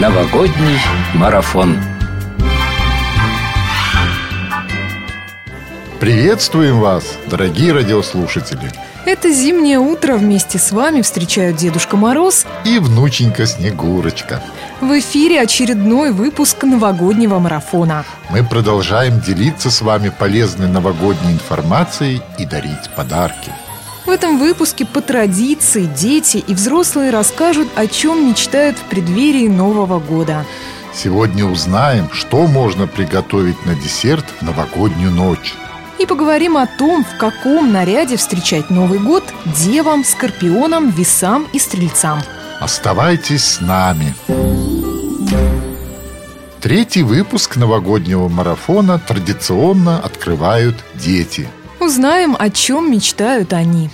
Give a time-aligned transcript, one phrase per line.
[0.00, 0.78] Новогодний
[1.14, 1.78] марафон.
[5.98, 8.70] Приветствуем вас, дорогие радиослушатели!
[9.06, 14.42] Это зимнее утро вместе с вами встречают Дедушка Мороз и внученька Снегурочка.
[14.82, 18.04] В эфире очередной выпуск новогоднего марафона.
[18.28, 23.50] Мы продолжаем делиться с вами полезной новогодней информацией и дарить подарки.
[24.06, 29.98] В этом выпуске по традиции дети и взрослые расскажут, о чем мечтают в преддверии Нового
[29.98, 30.46] года.
[30.94, 35.54] Сегодня узнаем, что можно приготовить на десерт в новогоднюю ночь.
[35.98, 42.20] И поговорим о том, в каком наряде встречать Новый год девам, скорпионам, весам и стрельцам.
[42.60, 44.14] Оставайтесь с нами.
[46.60, 51.48] Третий выпуск новогоднего марафона традиционно открывают дети.
[51.86, 53.90] Узнаем, о чем мечтают они.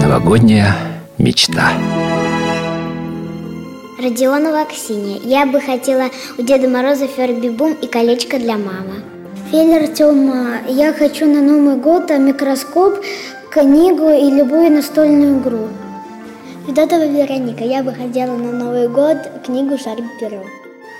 [0.00, 0.74] Новогодняя
[1.18, 1.72] мечта.
[4.02, 5.18] Родионова Аксинья.
[5.22, 6.04] Я бы хотела
[6.38, 9.02] у Деда Мороза ферби-бум и колечко для мамы.
[9.50, 13.04] Феллер Тёма, я хочу на Новый год микроскоп,
[13.50, 15.68] книгу и любую настольную игру.
[16.66, 20.42] Федотова Вероника, я бы хотела на Новый год книгу «Шарик перо».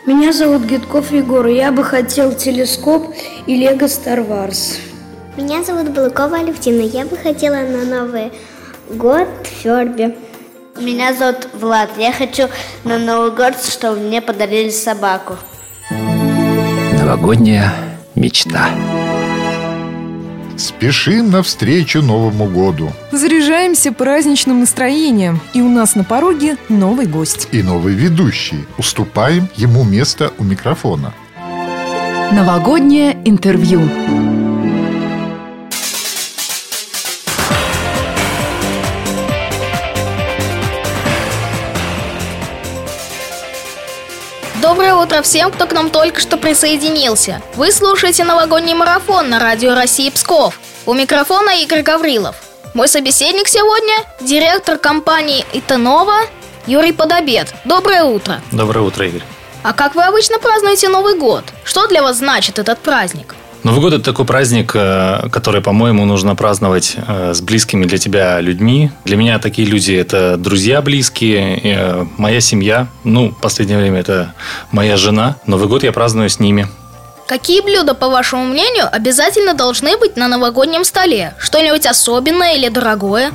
[0.05, 3.07] Меня зовут Гитков Егор, я бы хотел телескоп
[3.47, 4.92] и Лего Star Wars.
[5.35, 8.33] Меня зовут Балыкова Алевтина, я бы хотела на Новый
[8.91, 10.15] год Ферби.
[10.79, 12.49] Меня зовут Влад, я хочу
[12.85, 15.37] на Новый год, чтобы мне подарили собаку.
[16.99, 17.73] Новогодняя
[18.15, 18.69] мечта.
[20.59, 22.93] Спешим навстречу Новому году.
[23.11, 25.41] Заряжаемся праздничным настроением.
[25.55, 27.49] И у нас на пороге новый гость.
[27.53, 28.67] И новый ведущий.
[28.77, 31.15] Уступаем ему место у микрофона.
[32.33, 33.81] Новогоднее интервью.
[45.13, 47.43] Утро всем, кто к нам только что присоединился.
[47.55, 50.59] Вы слушаете новогодний марафон на радио России Псков.
[50.87, 52.37] У микрофона Игорь Гаврилов.
[52.73, 56.15] Мой собеседник сегодня– директор компании Итанова
[56.67, 57.55] Юрий Подобед.
[57.67, 58.41] Доброе утро.
[58.53, 59.23] Доброе утро, Игорь.
[59.63, 61.45] А как вы обычно празднуете Новый год?
[61.63, 63.35] Что для вас значит этот праздник?
[63.65, 68.41] Новый год– это такой праздник, э, который, по-моему, нужно праздновать э, с близкими для тебя
[68.41, 68.91] людьми.
[69.05, 72.89] Для меня такие люди– это друзья близкие, э, моя семья.
[73.05, 74.35] Ну, в последнее время это
[74.73, 75.37] моя жена.
[75.47, 76.67] Новый год я праздную с ними.
[77.29, 81.35] Какие блюда, по вашему мнению, обязательно должны быть на новогоднем столе?
[81.39, 83.31] Что-нибудь особенное или дорогое?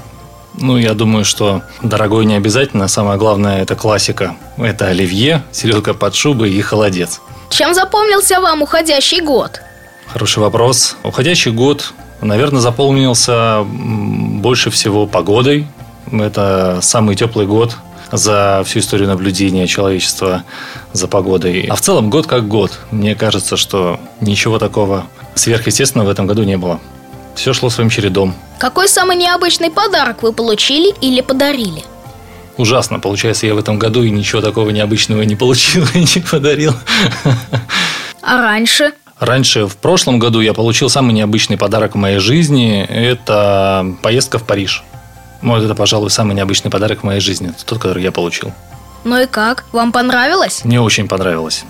[0.55, 2.89] Ну, я думаю, что дорогое не обязательно.
[2.89, 4.35] Самое главное– это классика.
[4.57, 7.21] Это оливье, селедка под шубой и холодец.
[7.49, 9.61] Чем запомнился вам уходящий год?
[10.07, 10.95] Хороший вопрос.
[11.03, 15.67] Уходящий год, наверное, заполнился больше всего погодой.
[16.11, 17.75] Это самый теплый год
[18.11, 20.43] за всю историю наблюдения человечества
[20.93, 21.67] за погодой.
[21.69, 22.79] А в целом год как год.
[22.91, 26.79] Мне кажется, что ничего такого сверхъестественного в этом году не было.
[27.35, 28.33] Все шло своим чередом.
[28.57, 31.83] Какой самый необычный подарок вы получили или подарили?
[32.55, 32.99] Ужасно.
[32.99, 36.73] Получается, я в этом году и ничего такого необычного не получил и не подарил.
[38.21, 38.93] А раньше?
[39.19, 42.85] Раньше, в прошлом году, я получил самый необычный подарок в моей жизни.
[42.87, 44.83] Это поездка в Париж.
[45.41, 47.51] Вот это, пожалуй, самый необычный подарок в моей жизни.
[47.65, 48.53] Тот, который я получил.
[49.03, 49.65] Ну и как?
[49.71, 50.61] Вам понравилось?
[50.63, 51.63] Мне очень понравилось.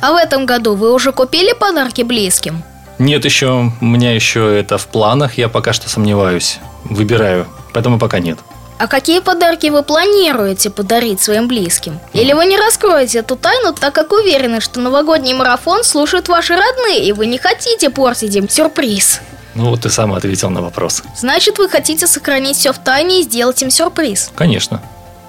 [0.00, 2.62] А в этом году вы уже купили подарки близким?
[2.98, 3.72] Нет еще.
[3.80, 5.38] У меня еще это в планах.
[5.38, 6.58] Я пока что сомневаюсь.
[6.84, 7.46] Выбираю.
[7.72, 8.38] Поэтому пока нет.
[8.76, 12.00] А какие подарки вы планируете подарить своим близким?
[12.12, 17.04] Или вы не раскроете эту тайну, так как уверены, что новогодний марафон слушают ваши родные,
[17.04, 19.20] и вы не хотите портить им сюрприз?
[19.54, 21.04] Ну, вот ты сам ответил на вопрос.
[21.16, 24.32] Значит, вы хотите сохранить все в тайне и сделать им сюрприз?
[24.34, 24.82] Конечно.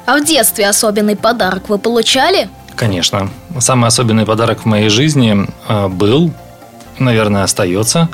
[0.07, 2.49] А в детстве особенный подарок вы получали?
[2.75, 3.29] Конечно.
[3.59, 6.31] Самый особенный подарок в моей жизни э, был,
[6.97, 8.09] наверное, остается,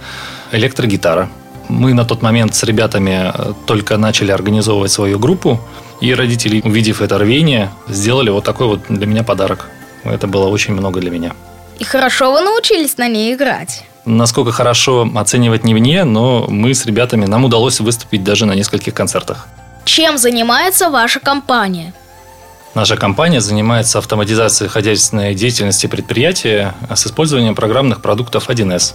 [0.51, 1.29] электрогитара.
[1.71, 5.59] Мы на тот момент с ребятами э, только начали организовывать свою группу,
[6.01, 9.69] и родители, увидев это рвение, сделали вот такой вот для меня подарок.
[10.03, 11.31] Это было очень много для меня.
[11.79, 13.85] И хорошо вы научились на ней играть?
[14.03, 18.93] Насколько хорошо оценивать не мне, но мы с ребятами, нам удалось выступить даже на нескольких
[18.93, 19.47] концертах.
[19.85, 21.93] Чем занимается ваша компания?
[22.75, 28.93] Наша компания занимается автоматизацией хозяйственной деятельности предприятия с использованием программных продуктов 1С.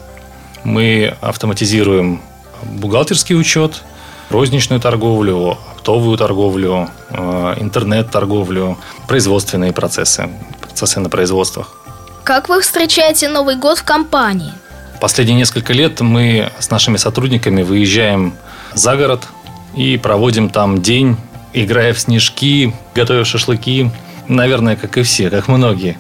[0.65, 2.21] Мы автоматизируем
[2.63, 3.83] бухгалтерский учет,
[4.31, 8.77] розничную торговлю, оптовую торговлю, э, интернет-торговлю,
[9.07, 10.29] производственные процессы,
[10.61, 11.73] процессы на производствах.
[12.25, 14.53] Как вы встречаете Новый год в компании?
[15.01, 18.35] Последние несколько лет мы с нашими сотрудниками выезжаем
[18.75, 19.29] за город
[19.77, 21.17] и проводим там день,
[21.53, 23.91] играя в снежки, готовя шашлыки.
[24.29, 25.99] наверное, как и все, как многие.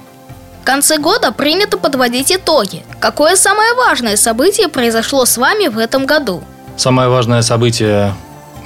[0.66, 2.82] В конце года принято подводить итоги.
[2.98, 6.42] Какое самое важное событие произошло с вами в этом году?
[6.76, 8.12] Самое важное событие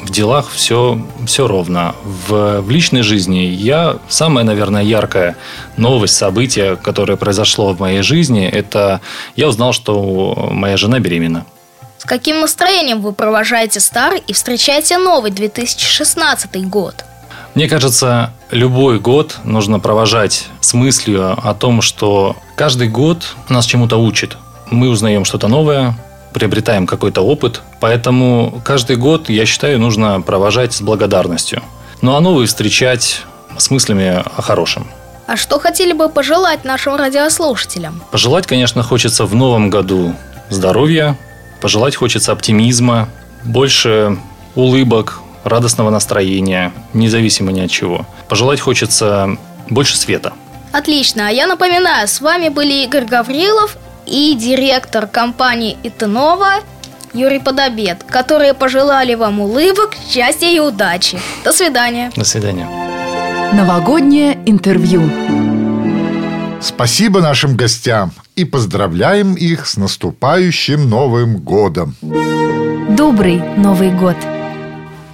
[0.02, 1.94] в делах все, все ровно.
[2.02, 5.36] В, в личной жизни я самая, наверное, яркая
[5.76, 9.02] новость, событие, которое произошло в моей жизни, это
[9.36, 11.44] я узнал, что моя жена беременна.
[11.98, 17.04] С каким настроением вы провожаете старый и встречаете новый 2016 год?
[17.54, 23.96] Мне кажется, любой год нужно провожать с мыслью о том, что каждый год нас чему-то
[23.96, 24.36] учит.
[24.70, 25.94] Мы узнаем что-то новое,
[26.32, 31.62] приобретаем какой-то опыт, поэтому каждый год, я считаю, нужно провожать с благодарностью.
[32.02, 33.24] Ну а новый встречать
[33.56, 34.86] с мыслями о хорошем.
[35.26, 38.02] А что хотели бы пожелать нашим радиослушателям?
[38.10, 40.14] Пожелать, конечно, хочется в новом году
[40.48, 41.16] здоровья,
[41.60, 43.08] пожелать хочется оптимизма,
[43.44, 44.18] больше
[44.54, 48.06] улыбок, радостного настроения, независимо ни от чего.
[48.28, 49.36] Пожелать хочется
[49.68, 50.32] больше света.
[50.72, 51.28] Отлично.
[51.28, 53.76] А я напоминаю, с вами были Игорь Гаврилов
[54.06, 56.60] и директор компании Итанова
[57.12, 61.18] Юрий Подобед, которые пожелали вам улыбок, счастья и удачи.
[61.44, 62.10] До свидания.
[62.14, 62.68] До свидания.
[63.52, 65.10] Новогоднее интервью.
[66.60, 71.96] Спасибо нашим гостям и поздравляем их с наступающим Новым годом.
[72.00, 74.16] Добрый Новый год!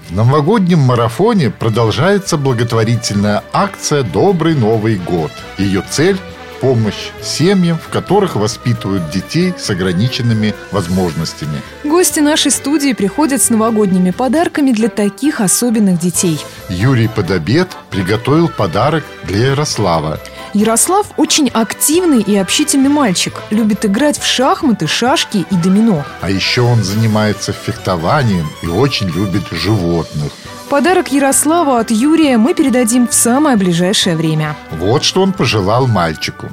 [0.08, 5.32] В новогоднем марафоне продолжается благотворительная акция «Добрый Новый год».
[5.58, 6.16] Ее цель–
[6.60, 11.60] помощь семьям, в которых воспитывают детей с ограниченными возможностями.
[11.82, 16.38] Гости нашей студии приходят с новогодними подарками для таких особенных детей.
[16.68, 20.20] Юрий Подобед приготовил подарок для Ярослава.
[20.56, 26.02] Ярослав очень активный и общительный мальчик, любит играть в шахматы, шашки и домино.
[26.22, 30.32] А еще он занимается фехтованием и очень любит животных.
[30.70, 34.56] Подарок Ярославу от Юрия мы передадим в самое ближайшее время.
[34.70, 36.48] Вот что он пожелал мальчику.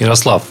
[0.00, 0.42] Ярослав,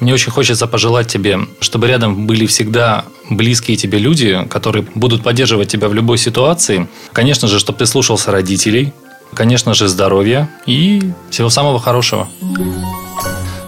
[0.00, 5.68] мне очень хочется пожелать тебе, чтобы рядом были всегда близкие тебе люди, которые будут поддерживать
[5.68, 6.86] тебя в любой ситуации.
[7.12, 8.92] Конечно же, чтобы ты слушался родителей,
[9.34, 12.28] конечно же, здоровья и всего самого хорошего.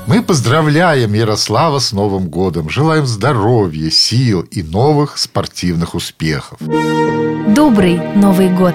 [0.07, 6.59] Мы поздравляем Ярослава с Новым годом, желаем здоровья, сил и новых спортивных успехов.
[6.61, 8.75] Добрый Новый год!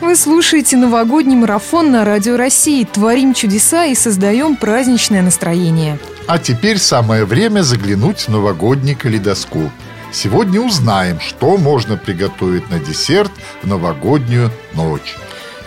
[0.00, 2.84] Вы слушаете новогодний марафон на Радио России.
[2.84, 5.98] Творим чудеса и создаем праздничное настроение.
[6.26, 9.70] А теперь самое время заглянуть в новогодний калейдоскоп.
[10.10, 13.30] Сегодня узнаем, что можно приготовить на десерт
[13.62, 15.16] в новогоднюю ночь.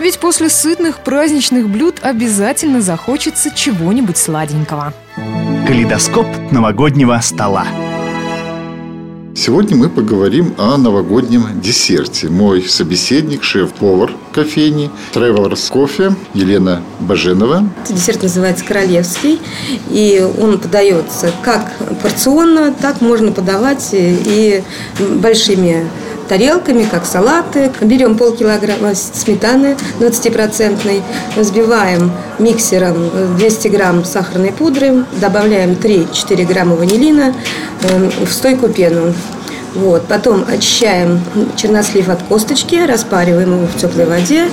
[0.04, 4.94] Ведь после сытных праздничных блюд обязательно захочется чего-нибудь сладенького.
[5.66, 7.66] Калейдоскоп новогоднего стола.
[9.34, 12.28] Сегодня мы поговорим о новогоднем десерте.
[12.28, 17.64] Мой собеседник, шеф-повар кофейни Travelers Кофе Елена Баженова.
[17.88, 19.40] Десерт называется королевский,
[19.90, 24.64] и он подается как порционно, так можно подавать и
[25.00, 25.88] большими
[26.34, 27.72] тарелками, как салаты.
[27.82, 31.04] Берем полкилограмма сметаны 20-процентной,
[31.36, 37.36] взбиваем миксером 200 грамм сахарной пудры, добавляем 3-4 грамма ванилина
[38.26, 39.14] в стойкую пену.
[39.76, 40.08] Вот.
[40.08, 41.22] Потом очищаем
[41.56, 44.46] чернослив от косточки, распариваем его в теплой воде.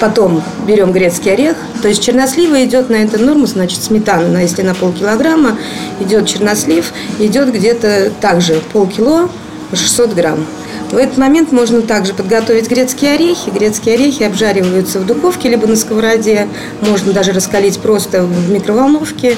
[0.00, 1.56] Потом берем грецкий орех.
[1.80, 5.56] То есть чернослива идет на эту норму, значит сметана, если на полкилограмма
[6.00, 9.30] идет чернослив, идет где-то также полкило,
[9.72, 10.44] 600 грамм.
[10.90, 13.50] В этот момент можно также подготовить грецкие орехи.
[13.50, 16.48] Грецкие орехи обжариваются в духовке либо на сковороде.
[16.80, 19.36] Можно даже раскалить просто в микроволновке,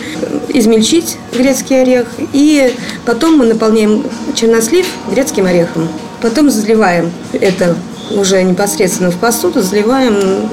[0.48, 2.06] измельчить грецкий орех.
[2.32, 4.02] И потом мы наполняем
[4.34, 5.88] чернослив грецким орехом.
[6.22, 7.76] Потом заливаем это
[8.16, 10.48] уже непосредственно в посуду, заливаем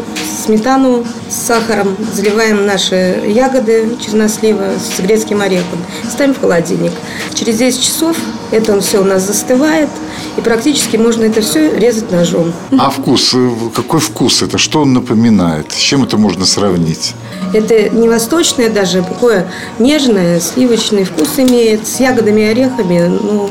[0.46, 6.94] сметану с сахаром, заливаем наши ягоды чернослива с грецким орехом, ставим в холодильник.
[7.34, 8.18] Через 10 часов
[8.52, 9.90] это все у нас застывает,
[10.38, 12.54] и практически можно это все резать ножом.
[12.78, 13.36] А вкус,
[13.76, 14.58] какой вкус это?
[14.58, 15.72] Что он напоминает?
[15.72, 17.14] С чем это можно сравнить?
[17.54, 23.08] Это не восточное даже, такое нежное, сливочный вкус имеет, с ягодами и орехами.
[23.08, 23.50] Ну,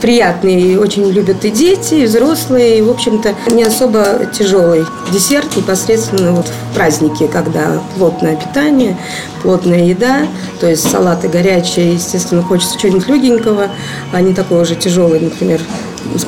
[0.00, 6.32] приятный, очень любят и дети, и взрослые, и, в общем-то, не особо тяжелый десерт непосредственно
[6.32, 8.96] вот в праздники, когда плотное питание,
[9.42, 10.26] плотная еда,
[10.60, 13.68] то есть салаты горячие, естественно, хочется чего-нибудь легенького,
[14.12, 15.60] а не такой уже тяжелый, например,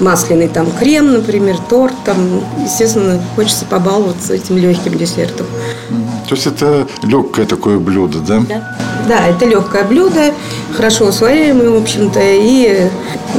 [0.00, 5.46] масляный там крем, например, торт, там, естественно, хочется побаловаться этим легким десертом.
[6.28, 8.40] То есть это легкое такое блюдо, да?
[8.48, 8.78] Да.
[9.08, 10.32] Да, это легкое блюдо,
[10.76, 12.88] хорошо усвояемое, в общем-то, и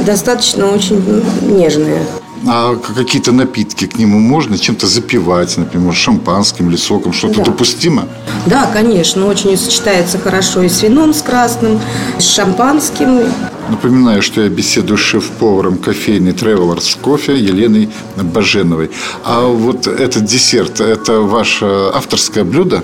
[0.04, 1.02] достаточно очень
[1.42, 2.02] нежное.
[2.44, 7.12] А какие-то напитки к нему можно чем-то запивать, например, шампанским или соком?
[7.12, 7.44] Что-то Да.
[7.44, 8.08] допустимо?
[8.46, 11.80] Да, конечно, очень сочетается хорошо и с вином, с красным,
[12.18, 13.20] с шампанским.
[13.68, 18.90] Напоминаю, что я беседую с шеф-поваром кофейной Travelers кофе Еленой Баженовой.
[19.24, 22.82] А вот этот десерт, это ваше авторское блюдо?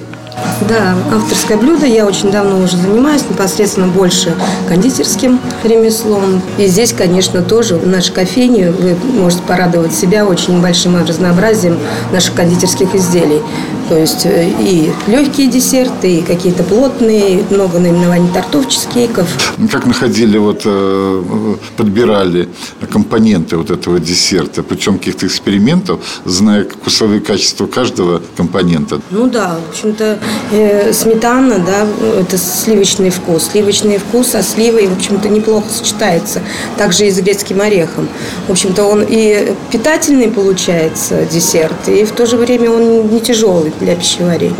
[0.68, 1.86] Да, авторское блюдо.
[1.86, 4.34] Я очень давно уже занимаюсь непосредственно больше
[4.68, 6.42] кондитерским ремеслом.
[6.58, 11.78] И здесь, конечно, тоже в нашей кофейне вы можете порадовать себя очень большим разнообразием
[12.12, 13.40] наших кондитерских изделий.
[13.88, 19.26] То есть э, и легкие десерты, и какие-то плотные, много наименований тортов, чизкейков.
[19.72, 22.48] Как находили, вот, э, подбирали
[22.92, 29.00] компоненты вот этого десерта путем каких-то экспериментов, зная вкусовые качества каждого компонента?
[29.10, 30.18] Ну да, в общем-то,
[30.52, 31.86] э, сметана, да,
[32.20, 33.48] это сливочный вкус.
[33.52, 36.42] Сливочный вкус, а сливой, в общем-то, неплохо сочетается.
[36.76, 38.06] Также и с грецким орехом.
[38.48, 43.72] В общем-то, он и питательный получается десерт, и в то же время он не тяжелый
[43.80, 44.56] для пищеварения.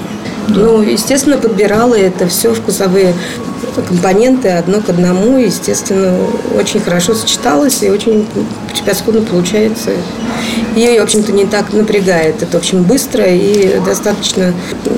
[0.49, 3.15] Ну, естественно, подбирала это все вкусовые
[3.87, 6.17] компоненты одно к одному, естественно,
[6.59, 8.27] очень хорошо сочеталось и очень
[8.73, 9.91] превосходно получается.
[10.75, 12.43] И, в общем-то, не так напрягает.
[12.43, 14.55] Это, в общем, быстро и достаточно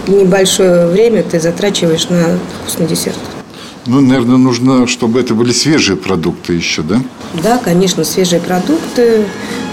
[0.07, 3.19] небольшое время ты затрачиваешь на вкусный десерт.
[3.90, 7.02] Ну, наверное, нужно, чтобы это были свежие продукты еще, да?
[7.42, 9.25] Да, конечно, свежие продукты.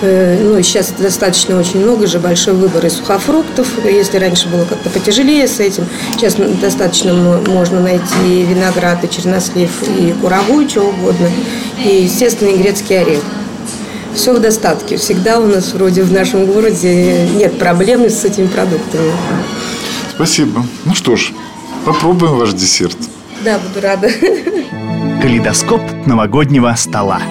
[0.01, 3.67] Э, Ну, сейчас достаточно очень много же, большой выбор и сухофруктов.
[3.85, 7.13] Если раньше было как-то потяжелее с этим, сейчас достаточно
[7.47, 9.69] можно найти виноград, и чернослив,
[9.99, 11.29] и курагу, и чего угодно.
[11.85, 13.21] И, естественно, и грецкий орех.
[14.15, 14.97] Все в достатке.
[14.97, 19.11] Всегда у нас вроде в нашем городе нет проблем с этими продуктами.
[20.15, 20.65] Спасибо.
[20.85, 21.33] Ну что ж,
[21.85, 22.97] попробуем ваш десерт.
[23.47, 24.09] Да, буду рада.
[25.21, 27.21] Калейдоскоп новогоднего стола.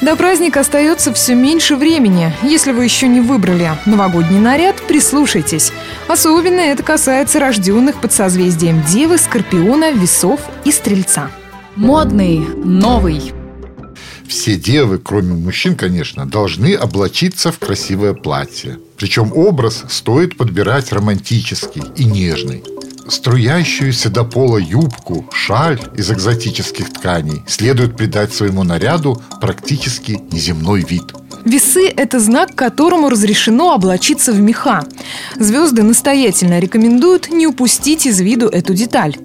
[0.00, 2.32] До праздника остается все меньше времени.
[2.42, 5.72] Если вы еще не выбрали новогодний наряд, прислушайтесь.
[6.08, 11.30] Особенно это касается рожденных под созвездием Девы, Скорпиона, Весов и Стрельца.
[11.76, 13.34] Модный, новый.
[14.26, 18.78] Все девы, кроме мужчин, конечно, должны облачиться в красивое платье.
[18.96, 22.64] Причем образ стоит подбирать романтический и нежный.
[23.08, 31.14] Струящуюся до пола юбку, шаль из экзотических тканей следует придать своему наряду практически неземной вид.
[31.44, 34.84] Весы– это знак, которому разрешено облачиться в меха.
[35.36, 39.16] Звезды настоятельно рекомендуют не упустить из виду эту деталь.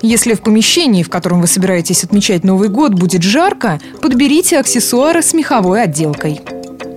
[0.00, 5.34] Если в помещении, в котором вы собираетесь отмечать Новый год, будет жарко, подберите аксессуары с
[5.34, 6.40] меховой отделкой.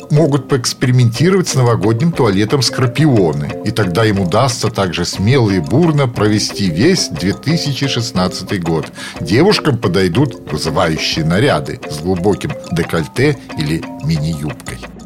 [0.10, 6.70] Могут поэкспериментировать с новогодним туалетом Скорпионы, и тогда им удастся также смело и бурно провести
[6.70, 8.92] весь 2016 год.
[9.20, 14.97] Девушкам подойдут вызывающие наряды с глубоким декольте или мини-юбкой.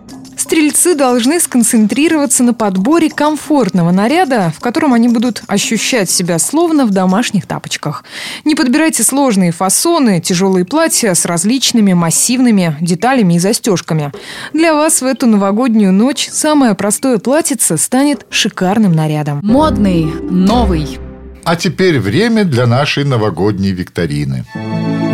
[0.52, 6.90] Стрельцы должны сконцентрироваться на подборе комфортного наряда, в котором они будут ощущать себя словно в
[6.90, 8.04] домашних тапочках.
[8.44, 14.12] Не подбирайте сложные фасоны, тяжелые платья с различными массивными деталями и застежками.
[14.52, 19.40] Для вас в эту новогоднюю ночь самое простое платьице станет шикарным нарядом.
[19.44, 21.00] Модный, новый.
[21.46, 24.44] А теперь время для нашей новогодней викторины.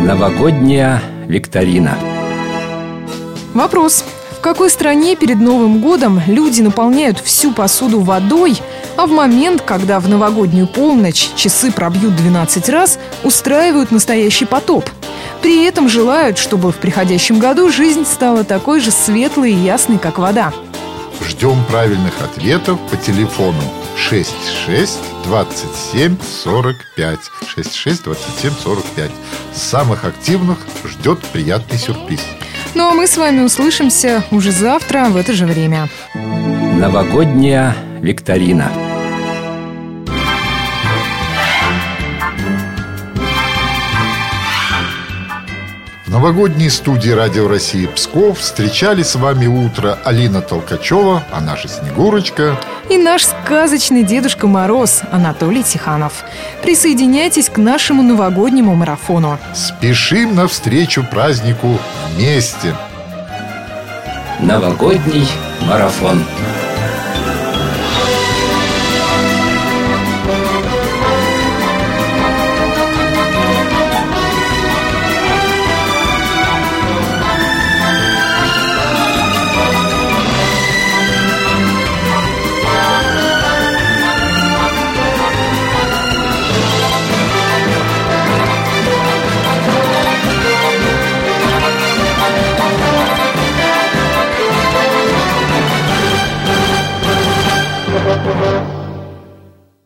[0.03, 1.95] Новогодняя викторина.
[3.53, 4.03] Вопрос.
[4.37, 8.55] В какой стране перед Новым годом люди наполняют всю посуду водой,
[8.95, 14.87] а в момент, когда в новогоднюю полночь часы пробьют 12 раз, устраивают настоящий потоп?
[15.41, 20.19] При этом желают, чтобы в приходящем году жизнь стала такой же светлой и ясной, как
[20.19, 20.53] вода.
[21.27, 23.61] Ждем правильных ответов по телефону
[23.97, 27.19] 66 27 45
[27.55, 29.11] 66 27 45.
[29.55, 32.21] Самых активных ждет приятный сюрприз.
[32.77, 35.89] Ну а мы с вами услышимся уже завтра в это же время.
[36.13, 38.71] Новогодняя викторина.
[46.05, 52.59] В новогодней студии Радио России Псков встречали с вами утро Алина Толкачева, а наша Снегурочка.
[52.89, 56.23] И наш сказочный Дедушка Мороз Анатолий Тиханов.
[56.63, 59.37] Присоединяйтесь к нашему новогоднему марафону.
[59.53, 61.77] Спешим навстречу празднику
[62.15, 62.73] вместе.
[64.39, 65.27] Новогодний
[65.67, 66.23] марафон.